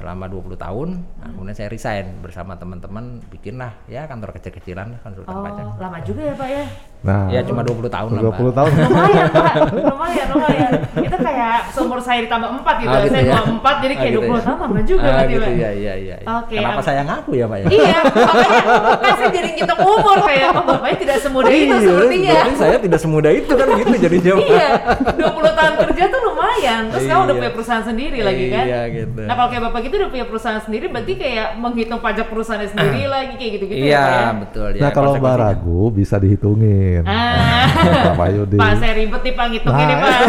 [0.02, 0.90] selama 20 tahun.
[0.98, 5.66] Nah, kemudian saya resign bersama teman-teman bikinlah ya kantor kecil-kecilan konsultan Oh, pajak.
[5.78, 6.66] lama juga ya Pak ya?
[7.02, 8.54] Nah, Ya cuma 20 tahun lah, 20 Mbak.
[8.54, 8.72] tahun.
[8.78, 10.72] Lumayan Pak, lumayan, lumayan.
[11.02, 12.88] Itu kayak seumur saya ditambah 4 gitu.
[12.88, 13.34] Ah, gitu saya ya?
[13.42, 14.42] 24 jadi Ah, kayak gitu 20 ya?
[14.44, 15.94] tahun lama juga Ah, berarti gitu ya, iya, iya.
[15.98, 16.16] iya.
[16.38, 17.66] Oke, Kenapa am- saya ngaku ya, Pak ya?
[17.72, 18.60] Iya, makanya
[19.02, 22.32] kan saya jadi ngitung umur kayak oh bapaknya tidak semudah itu Iya, sepertinya.
[22.32, 24.46] berarti saya tidak semudah itu kan gitu jadi jawab.
[24.46, 24.70] iya,
[25.18, 26.82] 20 tahun kerja tuh lumayan.
[26.88, 27.42] Terus kamu udah Iya.
[27.42, 28.64] punya perusahaan sendiri lagi kan?
[28.64, 29.22] Iya, gitu.
[29.26, 33.02] Nah kalau kayak bapak gitu udah punya perusahaan sendiri, berarti kayak menghitung pajak perusahaannya sendiri
[33.12, 34.30] lagi kayak gitu-gitu Iya, ya Pak ya?
[34.40, 34.80] betul ya.
[34.80, 35.50] Nah kalau Mbak konsekuensinya.
[35.50, 36.90] ragu bisa dihitungin.
[37.01, 37.65] Ah.
[38.12, 38.58] Pak Mayudi.
[38.60, 40.19] Pak saya ribet nih Pak ngitungin nih Nah, Pak.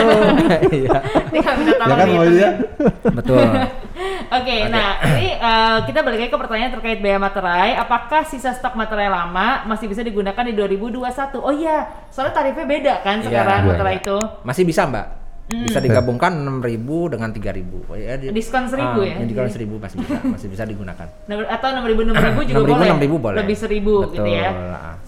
[0.79, 0.99] Iya,
[1.33, 2.21] minta Ya tolong kan dihitung.
[2.23, 2.51] Mayudi ya?
[3.11, 3.43] betul.
[4.33, 7.77] Oke, nah ini eh, kita balik lagi ke pertanyaan terkait biaya materai.
[7.77, 11.37] Apakah sisa stok materai lama masih bisa digunakan di 2021?
[11.37, 14.17] Oh iya, soalnya tarifnya beda kan Iya, sekarang iya, materai itu.
[14.43, 15.22] Masih bisa, Mbak.
[15.45, 17.85] Bisa digabungkan 6.000 dengan 3.000.
[17.85, 19.15] Oh, ya, di- Diskon 1.000 ya?
[19.15, 21.07] Ah, Diskon 1.000 masih bisa, masih bisa digunakan.
[21.29, 22.89] Nah, Atau 6.000 6.000 juga 6.000, boleh.
[22.89, 23.39] 6.000 boleh.
[23.39, 24.49] Lebih 1.000 gitu ya.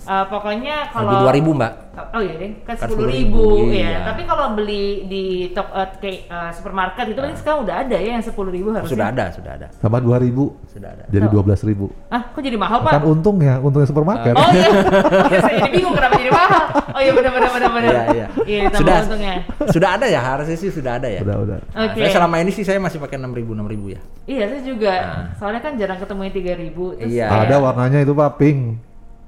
[0.05, 1.73] Eh, pokoknya Kalau dua ribu mbak.
[2.11, 3.87] Oh iya deh, kan Kan sepuluh 10.000, ribu iya.
[3.87, 3.99] ya.
[4.05, 8.11] Tapi kalau beli di top eh, kayak eh, supermarket itu kan sekarang udah ada ya
[8.13, 8.91] yang sepuluh ribu harusnya.
[8.91, 10.35] Sudah ada, sudah ada, Tambah 2000
[10.69, 11.05] sudah ada.
[11.09, 12.11] jadi 12.000.
[12.11, 12.93] Ah, kok jadi mahal pak?
[12.93, 14.35] Kan untungnya, untungnya supermarket.
[14.45, 16.63] Oh iya, saya jadi bingung kenapa jadi mahal.
[16.91, 17.93] Oh iya benar benar benar benar.
[17.95, 18.27] Iya, iya.
[18.45, 19.35] Iya, Sudah, untungnya.
[19.71, 21.21] sudah ada ya harusnya sih sudah ada ya.
[21.21, 21.59] Udah, udah.
[21.77, 22.01] Nah, Oke.
[22.01, 24.01] Saya selama ini sih saya masih pakai enam ribu enam ribu ya.
[24.25, 24.93] Iya, saya juga.
[24.97, 25.27] Nah.
[25.37, 26.85] Soalnya kan jarang ketemu yang tiga ribu.
[26.97, 27.27] Iya.
[27.29, 28.61] Ada warnanya itu Pak, pink.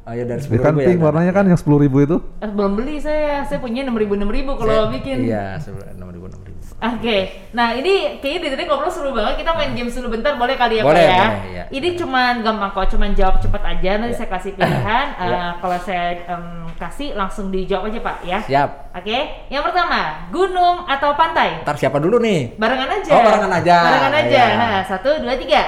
[0.07, 1.05] Oh ya dari Ya sepuluh kan ribu pink ya.
[1.11, 2.17] warnanya kan yang 10.000 itu.
[2.39, 3.43] Eh, belum beli saya.
[3.43, 5.27] Saya punya enam ribu enam ribu kalau bikin.
[5.27, 5.59] Iya,
[5.99, 6.55] enam ribu enam ribu.
[6.77, 7.17] Oke,
[7.51, 9.41] nah ini kayaknya di tadi ngobrol seru banget.
[9.41, 11.25] Kita main game dulu bentar, boleh kali ya Boleh, Pak ya?
[11.27, 11.65] boleh, iya.
[11.73, 13.91] Ini cuman gampang kok, cuman jawab cepat aja.
[13.97, 14.21] Nanti Iya.
[14.21, 15.07] saya kasih pilihan.
[15.17, 15.33] Iya.
[15.33, 16.45] Eh, kalau saya em,
[16.77, 18.39] kasih langsung dijawab aja Pak ya.
[18.45, 18.69] Siap.
[18.93, 21.65] Oke, yang pertama gunung atau pantai?
[21.65, 22.61] Ntar siapa dulu nih?
[22.61, 23.11] Barengan aja.
[23.11, 23.77] Oh, barengan aja.
[23.81, 24.43] Barengan aja.
[24.45, 24.47] Iya.
[24.55, 25.63] Nah, satu, dua, tiga.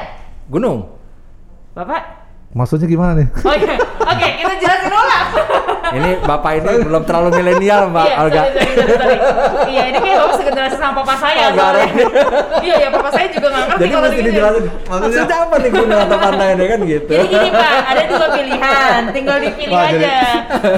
[0.46, 0.92] Gunung.
[1.72, 2.17] Bapak?
[2.54, 3.28] Maksudnya gimana nih?
[3.44, 3.76] Iya.
[4.08, 5.26] Oke, kita jelasin ulang.
[5.88, 8.42] Ini bapak ini belum terlalu milenial mbak iya, Olga.
[9.64, 11.44] Iya, ini kayak bapak segenerasi sama papa saya.
[12.58, 14.64] Iya, ya papa saya juga nggak ngerti Jadi kalau mesti dijelasin.
[14.84, 17.12] Maksudnya apa nih gunung atau pantai ini kan gitu.
[17.14, 20.18] Jadi gini Pak, ada dua pilihan, tinggal dipilih Wah, jadi- aja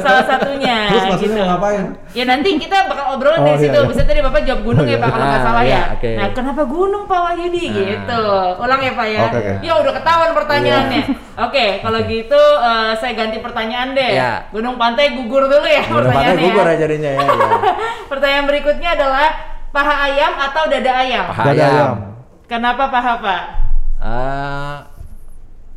[0.01, 0.79] salah satunya.
[0.91, 1.51] Terus maksudnya gitu.
[1.51, 1.85] ngapain?
[2.11, 3.71] Ya nanti kita bakal obrolin Oh, dari situ.
[3.71, 3.89] iya, iya.
[3.89, 5.83] Bisa tadi Bapak jawab gunung ya Pak kalau nggak Ah, salah iya, ya.
[5.95, 6.11] oke.
[6.11, 7.73] Nah kenapa gunung Pak Wahyudi Ah.
[7.73, 8.23] gitu?
[8.61, 9.21] Ulang ya Pak ya.
[9.63, 11.03] Ya udah ketahuan pertanyaannya.
[11.41, 14.11] Oke, kalau gitu eh, saya ganti pertanyaan deh.
[14.13, 14.33] Iya.
[14.51, 16.45] Gunung pantai gugur dulu ya Gunung pantai pertanyaannya.
[16.45, 16.71] gugur ya.
[16.71, 17.21] aja jadinya ya.
[17.21, 17.35] ya.
[18.11, 19.29] Pertanyaan berikutnya adalah
[19.71, 21.25] paha ayam atau dada ayam?
[21.29, 21.73] Paha Dada ayam.
[21.73, 21.97] ayam.
[22.45, 23.43] Kenapa paha Pak?
[23.97, 24.77] Ah,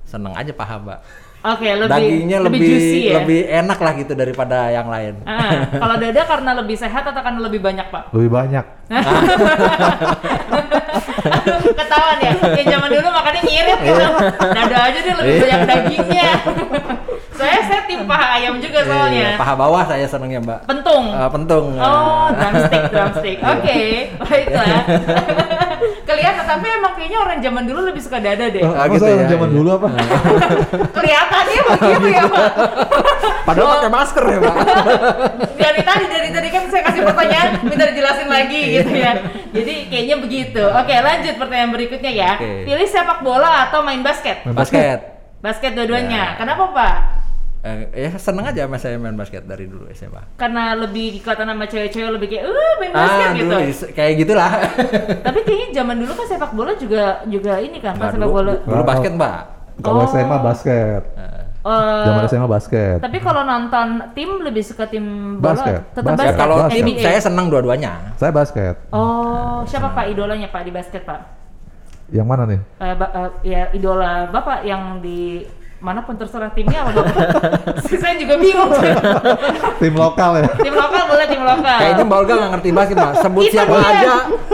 [0.03, 0.99] seneng aja paha mbak.
[1.43, 3.19] Oke, lebih Dagingnya lebih juicy ya.
[3.19, 5.19] lebih enak lah gitu daripada yang lain.
[5.23, 8.15] Ah, kalau dada karena lebih sehat atau karena lebih banyak pak?
[8.15, 8.63] Lebih banyak.
[10.49, 12.31] Aduh, ketahuan ya.
[12.47, 14.05] Yang zaman dulu makannya ngirit gitu.
[14.39, 15.41] Dada aja deh lebih Iya.
[15.43, 16.29] banyak dagingnya.
[17.43, 19.27] Saya saya tim paha ayam juga soalnya.
[19.27, 20.59] Iya, paha bawah saya senengnya mbak.
[20.63, 21.03] Pentung.
[21.05, 21.65] Eh, pentung.
[21.73, 22.27] Oh, Eh.
[22.33, 23.37] drumstick, drumstick.
[23.39, 23.79] Oke,
[24.17, 24.83] baiklah.
[26.03, 28.61] Kelihatan, tapi emang kayaknya orang zaman dulu lebih suka dada deh.
[28.61, 29.55] Ah, Masa gitu orang ya, zaman iya.
[29.55, 29.87] dulu apa?
[30.95, 32.47] Kelihatannya begitu ya, Pak.
[33.47, 33.73] Padahal Oh.
[33.73, 34.55] pakai masker ya mbak.
[35.57, 39.11] dari tadi dari tadi kan saya kasih pertanyaan minta dijelasin lagi gitu ya
[39.51, 42.63] jadi kayaknya begitu oke lanjut pertanyaan berikutnya ya Oke.
[42.63, 44.99] pilih sepak bola atau main basket Main Basket.
[45.39, 46.37] basket dua-duanya Ya.
[46.37, 46.95] kenapa pak
[47.63, 50.19] Eh, ya seneng aja sama saya main basket dari dulu SMA.
[50.35, 54.51] karena lebih kelihatan sama cewek-cewek lebih kayak uh main basket ah, gitu dulu kayak gitulah.
[55.25, 58.83] tapi kayaknya zaman dulu kan sepak bola juga juga ini kan pas sepak bola dulu
[58.83, 59.37] basket mbak.
[59.79, 60.07] Kalau Oh.
[60.07, 61.03] SMA basket.
[61.15, 62.97] Eh, Eh, Zaman SMA basket.
[62.99, 65.79] tapi kalau nonton tim lebih suka tim bola Basket.
[65.95, 66.19] tetap Basket.
[66.19, 66.83] ya basket, kalau basket.
[66.83, 66.99] NBA.
[67.01, 67.91] saya senang dua-duanya.
[68.13, 68.75] Saya basket.
[68.91, 71.23] oh siapa pak idolanya pak di basket pak
[72.11, 72.59] Yang mana nih?
[72.77, 75.47] Eh, ba- eh, ya idola bapak yang di
[75.83, 77.19] mana pun terserah timnya apa bapak?
[77.99, 78.71] saya juga bingung.
[79.83, 80.47] Tim lokal ya.
[80.55, 81.75] tim lokal boleh tim lokal.
[81.75, 83.11] Kayaknya Mbak Olga nggak ngerti basket mbak.
[83.19, 83.91] Sebut Itu siapa dia.
[83.91, 84.13] aja,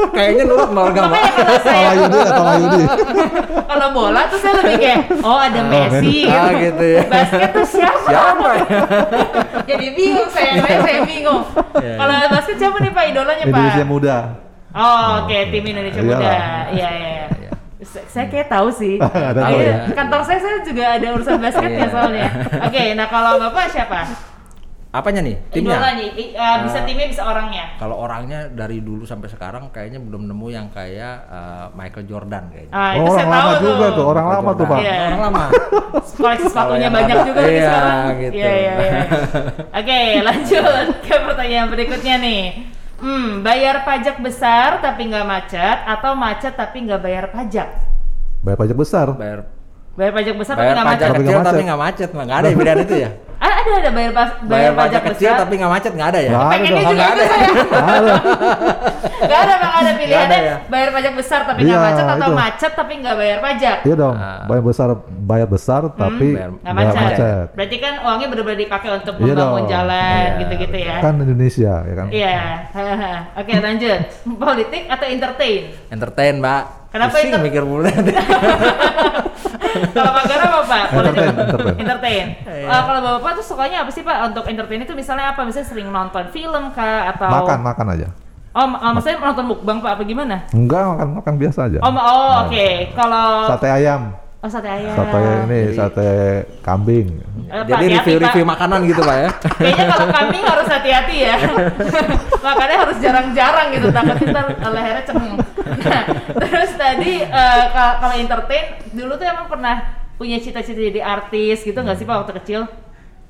[0.09, 1.13] kayaknya nurut Mbak Olga mbak.
[1.13, 1.89] Makanya kalau saya
[2.33, 3.23] Tola Yudi ya, Yudi.
[3.61, 7.01] kalau bola tuh saya lebih kayak oh ada Messi Ah, gitu ya.
[7.05, 7.99] Basket tuh siapa?
[8.09, 8.63] Siapa ya?
[9.69, 11.41] Jadi bingung saya, saya, saya bingung.
[11.77, 11.93] Iya.
[11.93, 13.53] Kalau basket siapa nih Pak idolanya Pak?
[13.53, 14.17] Indonesia muda.
[14.69, 16.17] Oh, oke tim Indonesia Iyalah.
[16.17, 16.33] Muda.
[16.73, 17.48] Iya, iya, iya.
[17.81, 18.95] Saya kayak tahu sih.
[19.01, 19.95] Oh, tahu iya, ya.
[19.95, 21.89] Kantor saya saya juga ada urusan basketnya Iya.
[21.89, 22.27] soalnya.
[22.61, 24.03] Oke, nah kalau Bapak siapa?
[24.89, 25.37] Apanya nih?
[25.47, 25.77] Timnya?
[25.77, 26.83] Idolanya, i- uh, bisa Ah.
[26.83, 27.77] timnya bisa orangnya.
[27.77, 32.73] Kalau orangnya dari dulu sampai sekarang kayaknya belum nemu yang kayak eh, Michael Jordan kayaknya.
[32.73, 33.61] Ah, Oh, itu saya orang tahu lama tuh.
[33.63, 34.65] juga tuh, orang Michael lama tuh.
[34.65, 34.79] Pak.
[34.81, 34.97] Iya.
[35.05, 35.43] Orang lama.
[36.19, 38.13] Koleksi sepatunya banyak ada- juga nih iya, sekarang.
[38.19, 38.33] gitu.
[38.33, 39.01] Iya, iya, iya.
[39.71, 40.65] Oke, lanjut
[40.99, 42.41] ke pertanyaan berikutnya nih.
[42.99, 47.69] Hmm, bayar pajak besar tapi nggak macet atau macet tapi nggak bayar pajak?
[48.43, 49.07] Bayar pajak besar.
[49.15, 49.39] Bayar
[49.95, 51.07] Bayar pajak besar tapi bayar nggak pajak macet.
[51.07, 53.09] Tapi kecil nggak tapi nggak macet, nggak ada yang pilihan itu ya?
[53.69, 55.39] Ada ada bayar pas, Bayar pajak kecil besar.
[55.39, 56.29] tapi nggak macet nggak ada ya?
[56.29, 56.81] Nggak ada dong.
[56.89, 57.23] nggak ada.
[57.29, 57.47] saya.
[57.79, 58.13] Ada.
[59.19, 60.55] Gak ada bang ada pilihannya Nggak ada ya?
[60.65, 62.35] bayar pajak besar tapi nggak Iya, macet atau itu.
[62.35, 63.77] macet tapi nggak bayar pajak.
[63.83, 64.15] Iya dong.
[64.15, 64.41] Ah.
[64.43, 64.87] Bayar besar,
[65.21, 67.03] bayar besar tapi Bayar- Nggak nggak macet.
[67.03, 67.47] macet.
[67.53, 69.69] Berarti kan uangnya benar-benar dipakai untuk Iya membangun dong.
[69.69, 70.95] jalan Iya, gitu-gitu ya.
[70.99, 72.07] Kan Indonesia ya kan.
[72.09, 72.37] Iya.
[73.35, 73.99] Oke lanjut.
[74.25, 75.61] Politik atau entertain?
[75.89, 76.63] Entertain, Mbak.
[76.89, 77.85] Kenapa Pusing mikir mulu.
[79.95, 80.85] Kalau Pak Gara apa Pak?
[80.93, 81.75] Entertain, entertain.
[81.79, 82.25] Entertain.
[82.45, 82.67] Iya.
[82.69, 85.41] Eh, kalau Bapak tuh sukanya apa sih Pak untuk entertain itu misalnya apa?
[85.45, 88.07] Misalnya sering nonton film kah atau Makan, makan aja.
[88.49, 90.35] Oh, oh, maksudnya nonton mukbang Pak apa gimana?
[90.49, 91.79] Enggak, makan makan biasa aja.
[91.85, 92.67] Oh, oh oke.
[92.97, 94.95] Kalau Sate ayam, oh sate ayam.
[94.95, 96.09] sate ini, Jadi- sate
[96.61, 97.07] kambing.
[97.49, 99.29] Eh, Jadi review-review makanan gitu, Pak ya.
[99.59, 101.35] Kayaknya kalau kambing harus hati-hati ya.
[102.45, 105.35] Makanya harus jarang-jarang gitu takut ntar lehernya cengeng.
[105.79, 106.03] Nah,
[106.35, 109.75] terus tadi eh, ka- kalau entertain dulu tuh emang pernah
[110.17, 112.61] punya cita-cita jadi artis gitu nggak sih Pak waktu kecil?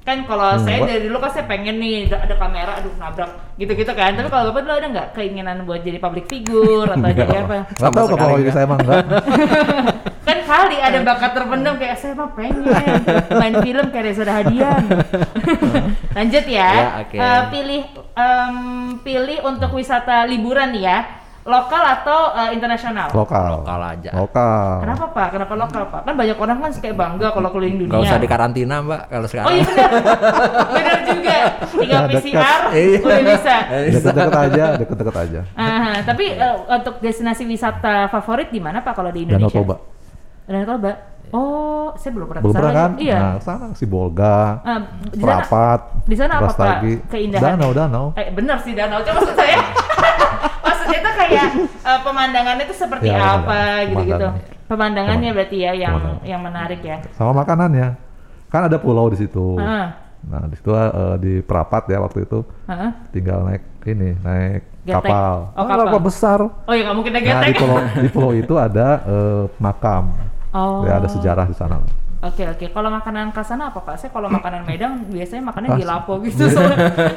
[0.01, 3.29] Kan kalau Hmm, saya dari dulu kan saya pengen nih ada, ada kamera, aduh nabrak
[3.55, 4.15] gitu-gitu kan.
[4.15, 7.55] Tapi kalau bapak dulu ada nggak keinginan buat jadi public figure atau jadi apa?
[7.75, 9.03] Nggak tahu kalau saya emang enggak.
[10.49, 12.65] Kali ada bakat terpendam kayak saya mah pengen
[13.37, 14.83] main film kayak Reza Hadian.
[16.17, 16.69] Lanjut ya.
[16.73, 17.17] Ya, oke.
[17.17, 17.81] Eh, pilih
[18.17, 18.55] em,
[19.05, 20.99] pilih untuk wisata liburan nih ya.
[21.45, 23.09] Lokal atau eh, internasional?
[23.13, 23.61] Lokal.
[23.61, 24.11] Lokal aja.
[24.13, 24.85] Lokal.
[24.85, 25.27] Kenapa Pak?
[25.33, 26.01] Kenapa lokal Pak?
[26.05, 27.93] Kan banyak orang kan kayak bangga kalau keliling dunia.
[27.95, 29.47] Gak usah dikarantina mbak kalau sekarang.
[29.49, 29.89] Oh iya benar.
[30.73, 31.37] benar juga.
[31.69, 32.09] Tinggal Nah.
[32.09, 32.99] PCR Iya.
[33.01, 33.55] udah bisa.
[33.69, 35.39] Deket-deket aja, deket-deket aja.
[35.55, 39.61] Aha, tapi eh, untuk destinasi wisata favorit di mana Pak kalau di Danau Indonesia?
[39.61, 39.98] Toba.
[40.49, 40.91] Danau Toba.
[41.29, 42.91] Oh, saya belum pernah Belum pernah kan?
[42.97, 43.17] Iya.
[43.21, 47.53] Nah, sana si Bolga, Ah, di sana- Prapat, di sana apa, Pak, keindahannya?
[47.53, 48.05] Danau, danau.
[48.17, 48.97] Eh benar sih danau.
[48.99, 49.61] Cuma maksud saya
[50.65, 54.25] maksudnya itu kayak eh, pemandangannya itu seperti Ya, apa gitu-gitu.
[54.25, 54.65] pemandangan.
[54.65, 56.25] Pemandangannya berarti ya yang Pemandangan.
[56.25, 56.97] yang menarik ya.
[57.13, 57.87] Sama makanannya.
[58.49, 59.53] Kan ada pulau di situ.
[59.55, 62.91] Ah, Nah, di situ eh, di Prapat ya waktu itu ah.
[63.09, 64.97] tinggal naik ini, naik Getek.
[64.99, 65.53] kapal.
[65.53, 65.85] Oh, Ah, kapal.
[65.87, 66.39] kapal besar.
[66.41, 70.09] Oh ya nggak mungkin naik Nah, di pulau di pulau itu ada eh, makam.
[70.51, 70.81] Oh.
[70.81, 71.77] Ya, ada sejarah di sana.
[72.19, 72.67] Oke oke.
[72.67, 73.95] Kalau makanan khas sana apa Pak?
[73.95, 76.51] Saya kalau makanan Medan biasanya makannya di lapo gitu.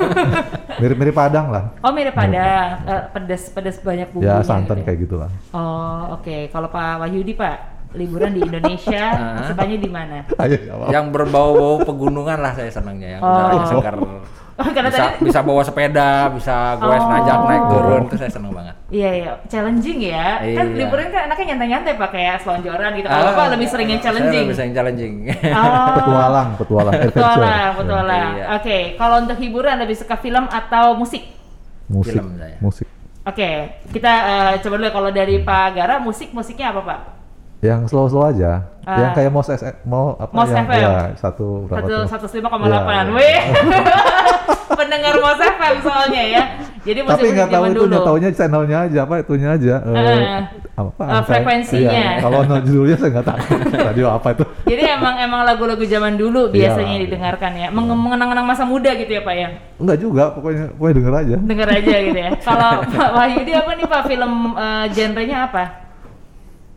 [0.80, 1.74] Mirip-mirip Padang lah.
[1.78, 2.86] oh mirip Padang.
[2.86, 4.38] Eh, pedas pedas banyak bumbunya.
[4.38, 4.86] Ya, santan gitu ya.
[4.86, 5.30] kayak gitulah.
[5.50, 6.48] Oh oke.
[6.48, 7.56] Kalau Pak Wahyudi Pak
[7.92, 9.44] liburan di Indonesia Ah.
[9.44, 10.18] sukanya di mana?
[10.86, 13.66] Yang berbau-bau pegunungan lah saya senangnya yang Oh.
[13.68, 13.94] segar.
[14.52, 17.08] Oh, karena bisa, tadi bisa bawa sepeda, bisa gue Oh.
[17.08, 18.74] najak naik turun itu saya senang banget.
[18.88, 20.26] Iya iya, challenging ya.
[20.38, 20.78] Kan Iya.
[20.78, 23.06] liburan kan anaknya nyantai-nyantai pak kayak selonjoran gitu.
[23.06, 24.44] Kalau Bapak lebih sering yang Ah, Saya challenging.
[24.44, 25.14] lebih sering challenging.
[25.50, 25.88] Oh.
[25.96, 26.92] Petualang, petualang.
[27.08, 28.30] Petualang, petualang.
[28.34, 28.44] Iya.
[28.54, 31.24] Oke, kalau untuk hiburan lebih suka film atau musik?
[31.88, 32.56] Musik, Film saya.
[32.58, 32.86] musik.
[33.22, 33.50] Oke,
[33.88, 37.00] kita eh, coba dulu ya, kalau dari Pak Gara musik musiknya apa Pak?
[37.62, 38.66] Yang slow-slow aja.
[38.82, 38.98] Ah.
[38.98, 40.82] Yang kayak Mos S mau apa Mos yang FM.
[40.82, 43.04] ya, satu berapa Satu satu lima koma Iya, delapan.
[43.06, 43.14] iya.
[43.14, 43.40] Wih,
[44.78, 46.42] pendengar Mos FM soalnya ya.
[46.82, 47.86] Jadi Tapi nggak tahu itu, dulu.
[47.86, 49.74] nggak taunya channelnya aja, apa itunya aja.
[49.78, 50.42] eh, Eh,
[50.74, 51.02] apa?
[51.06, 51.90] eh, frekuensinya.
[51.94, 53.40] Iya, kalau no judulnya saya nggak tahu.
[53.86, 54.44] Radio apa itu?
[54.66, 56.74] Jadi emang emang lagu-lagu zaman dulu Iya.
[56.74, 59.48] biasanya didengarkan ya, Meng- mengenang-enang masa muda gitu ya Pak ya.
[59.78, 61.36] Enggak juga, pokoknya pokoknya denger aja.
[61.38, 62.30] Dengar aja gitu ya.
[62.50, 65.81] Kalau Pak Wahyudi apa nih Pak film eh, genrenya apa?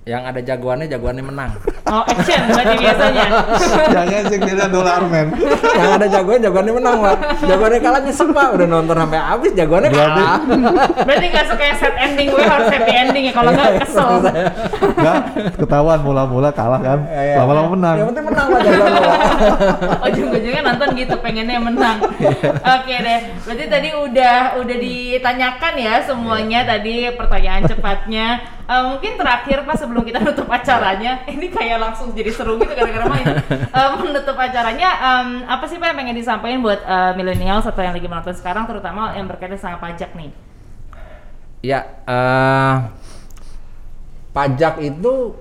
[0.06, 1.50] Yang ada jagoannya, jagoannya menang.
[1.90, 3.26] Oh action berarti biasanya.
[3.98, 5.34] Jangan sih dia dolar men.
[5.74, 7.18] yang ada jagoannya, jagoannya menang pak.
[7.42, 8.48] Jagoannya kalah nyesek pak.
[8.54, 10.40] Udah nonton sampai habis, jagoannya Berarti- kalah.
[11.10, 14.10] Berarti nggak suka yang set ending gue harus happy ending ya kalau nggak kesel.
[14.94, 15.20] Enggak,
[15.58, 17.00] ketahuan mula-mula kalah kan.
[17.10, 17.42] Iya.
[17.42, 17.96] Lama-lama menang.
[17.98, 19.20] Yang penting menang pak jagoannya pak.
[19.90, 21.98] Oh ujung-ujungnya nonton gitu pengennya menang.
[22.62, 23.20] Oke deh.
[23.42, 28.54] Berarti tadi udah udah ditanyakan ya semuanya tadi pertanyaan cepatnya.
[28.66, 33.06] Eh, mungkin terakhir pas sebelum kita nutup acaranya, ini kayak langsung jadi seru gitu gara-gara
[33.06, 33.26] main.
[33.54, 34.90] Eh, menutup acaranya,
[35.22, 38.66] em, apa sih pak yang pengen disampaikan buat eh, millennials atau yang lagi menonton sekarang,
[38.66, 40.34] terutama yang berkaitan sama pajak nih?
[41.62, 42.76] Ya, eh,
[44.34, 45.38] pajak itu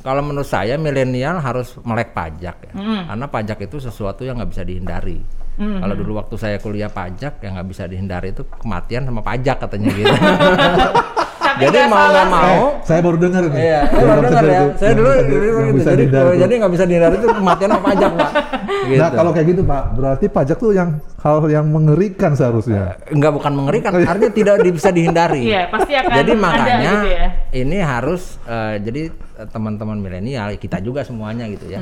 [0.00, 3.02] kalau menurut saya milenial harus melek pajak ya, Mm.
[3.08, 5.20] karena pajak itu sesuatu yang nggak bisa dihindari.
[5.56, 5.80] Mm.
[5.80, 9.88] Kalau dulu waktu saya kuliah pajak yang nggak bisa dihindari itu kematian sama pajak katanya
[9.92, 10.12] gitu.
[11.60, 13.60] Jadi mau nggak mau, Eh, saya baru dengar nih.
[13.60, 14.50] Iya, saya baru dengar ya.
[14.50, 15.80] itu, Saya dulu bisa dulu gitu.
[15.84, 18.30] Jadi, oh, jadi nggak bisa dihindari itu kematian pajak, Pak.
[18.80, 19.00] Gitu.
[19.00, 20.88] Nah, kalau kayak gitu, Pak, berarti pajak tuh yang
[21.20, 22.96] hal yang mengerikan seharusnya.
[23.12, 25.42] nggak bukan mengerikan, artinya tidak bisa dihindari.
[25.50, 27.26] Iya, pasti akan jadi ada makanya gitu ya.
[27.58, 31.80] ini harus eh, jadi eh, teman-teman milenial kita juga semuanya gitu ya.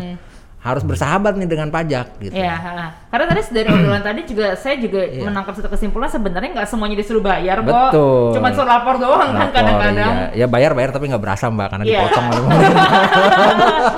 [0.58, 2.34] Harus bersahabat nih dengan pajak gitu.
[2.34, 2.42] Hmm.
[2.42, 2.54] Iya,
[3.08, 5.22] karena tadi dari obrolan tadi juga saya juga Iya.
[5.24, 7.94] menangkap satu kesimpulan sebenarnya nggak semuanya disuruh bayar kok.
[7.94, 8.34] Betul.
[8.34, 10.12] Cuma suruh lapor doang kan Lapor, kadang-kadang.
[10.34, 10.34] iya.
[10.34, 11.94] Ya bayar bayar tapi nggak berasa mbak karena Iya.
[11.96, 12.90] dipotong oleh pemerintah.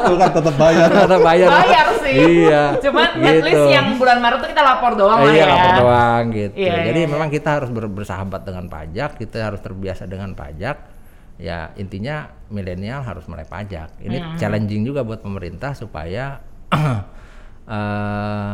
[0.00, 0.88] Itu kan tetap bayar.
[1.00, 1.48] Karena bayar.
[1.50, 2.14] Bayar sih.
[2.14, 2.62] Iya.
[2.78, 3.40] Cuman at Gitu.
[3.42, 5.48] least yang bulan Maret tuh kita lapor doang lah iya, ya.
[5.48, 6.54] lapor doang gitu.
[6.56, 10.76] Iya, Jadi iya, memang kita harus ber- bersahabat dengan pajak, kita harus terbiasa dengan pajak.
[11.40, 13.96] Ya intinya milenial harus melek pajak.
[13.96, 14.36] Ini Hmm.
[14.36, 16.36] challenging juga buat pemerintah supaya
[16.70, 18.52] eh,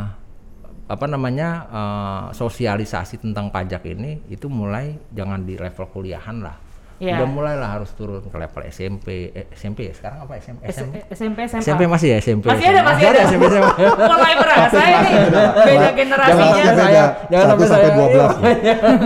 [0.86, 6.56] apa namanya eh, sosialisasi tentang pajak ini itu mulai jangan di level kuliahan lah.
[6.96, 7.20] Iya.
[7.20, 10.64] Udah mulailah harus turun ke level SMP, eh, SMP ya sekarang apa SMP?
[10.64, 10.80] S-
[11.12, 11.44] SMP?
[11.44, 11.60] SMP.
[11.60, 12.48] SMP masih ya SMP.
[12.48, 13.20] Masih ada, masih ada.
[13.28, 13.68] SMP, SMP.
[13.84, 15.12] Mulai berasa ini
[15.60, 16.40] beda generasinya.
[16.56, 17.88] Jangan sampai saya, jangan Satu sampai saya.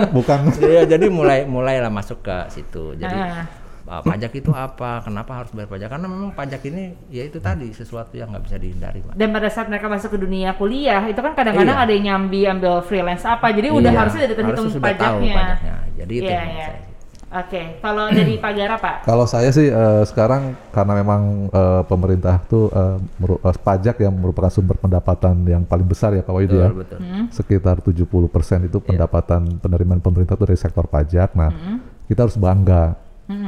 [0.07, 0.15] 12.
[0.15, 0.39] Bukan.
[0.63, 2.95] Iya, jadi mulai mulailah masuk ke situ.
[2.95, 3.43] Jadi Ah.
[3.91, 5.03] Uh, pajak itu apa?
[5.03, 5.89] Kenapa harus bayar pajak?
[5.89, 9.13] Karena memang pajak ini ya itu tadi sesuatu yang nggak bisa dihindari, Pak.
[9.13, 11.83] Dan pada saat mereka masuk ke dunia kuliah, itu kan kadang-kadang Iya.
[11.83, 15.19] ada yang nyambi ambil freelance apa, jadi udah Iya, harusnya udah terhitung harusnya sudah tahu
[15.19, 15.35] pajaknya.
[15.35, 15.75] pajaknya.
[15.93, 16.65] Jadi itu Iya, yang iya.
[16.65, 16.89] saya-
[17.31, 19.07] Oke, kalau dari Pagara Pak?
[19.07, 24.11] Kalau saya sih eh, sekarang karena memang eh, pemerintah tuh eh, meru- eh, pajak yang
[24.11, 26.67] merupakan sumber pendapatan yang paling besar ya Pak Wahyu ya.
[26.67, 26.99] Betul, betul.
[27.31, 31.31] Sekitar 70% itu pendapatan penerimaan pemerintah itu dari sektor pajak.
[31.31, 32.99] Nah, kita harus bangga.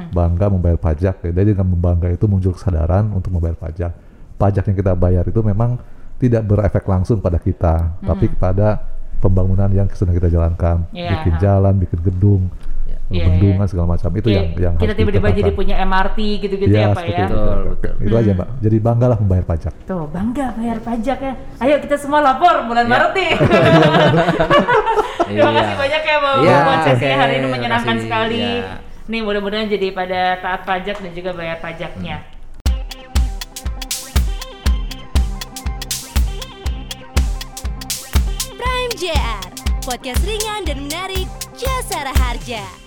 [0.09, 1.15] Bangga membayar pajak.
[1.21, 1.31] ya.
[1.31, 3.91] Jadi dengan membangga itu muncul kesadaran untuk membayar pajak.
[4.35, 5.77] Pajak yang kita bayar itu memang
[6.17, 8.79] tidak berefek langsung pada kita, tapi kepada
[9.17, 10.87] pembangunan yang sedang kita jalankan.
[10.89, 11.09] Iya.
[11.17, 12.43] Bikin jalan, bikin gedung,
[13.11, 13.69] Iya, bendungan iya.
[13.69, 14.09] segala macam.
[14.09, 17.25] Itu Kayak yang yang kita tiba-tiba jadi punya MRT gitu-gitu ya, Pak seperti ya.
[17.27, 17.35] itu.
[17.69, 17.93] Betul.
[18.01, 18.49] Itu aja Mbak.
[18.63, 19.73] Jadi banggalah membayar pajak.
[19.85, 21.33] Tuh, bangga bayar pajak ya.
[21.59, 22.91] Ayo kita semua lapor bulan Iya.
[22.91, 23.31] Maret nih.
[25.27, 25.55] Terima Iya.
[25.55, 28.39] kasih banyak ya Bapak Iya, buat sesinya hari ini menyenangkan sekali.
[28.39, 28.92] Iya.
[29.03, 32.23] Nih mudah-mudahan jadi pada taat pajak dan juga bayar pajaknya.
[38.55, 39.43] Prime JR,
[39.83, 41.27] podcast ringan dan menarik
[41.59, 42.82] Jasara Harja.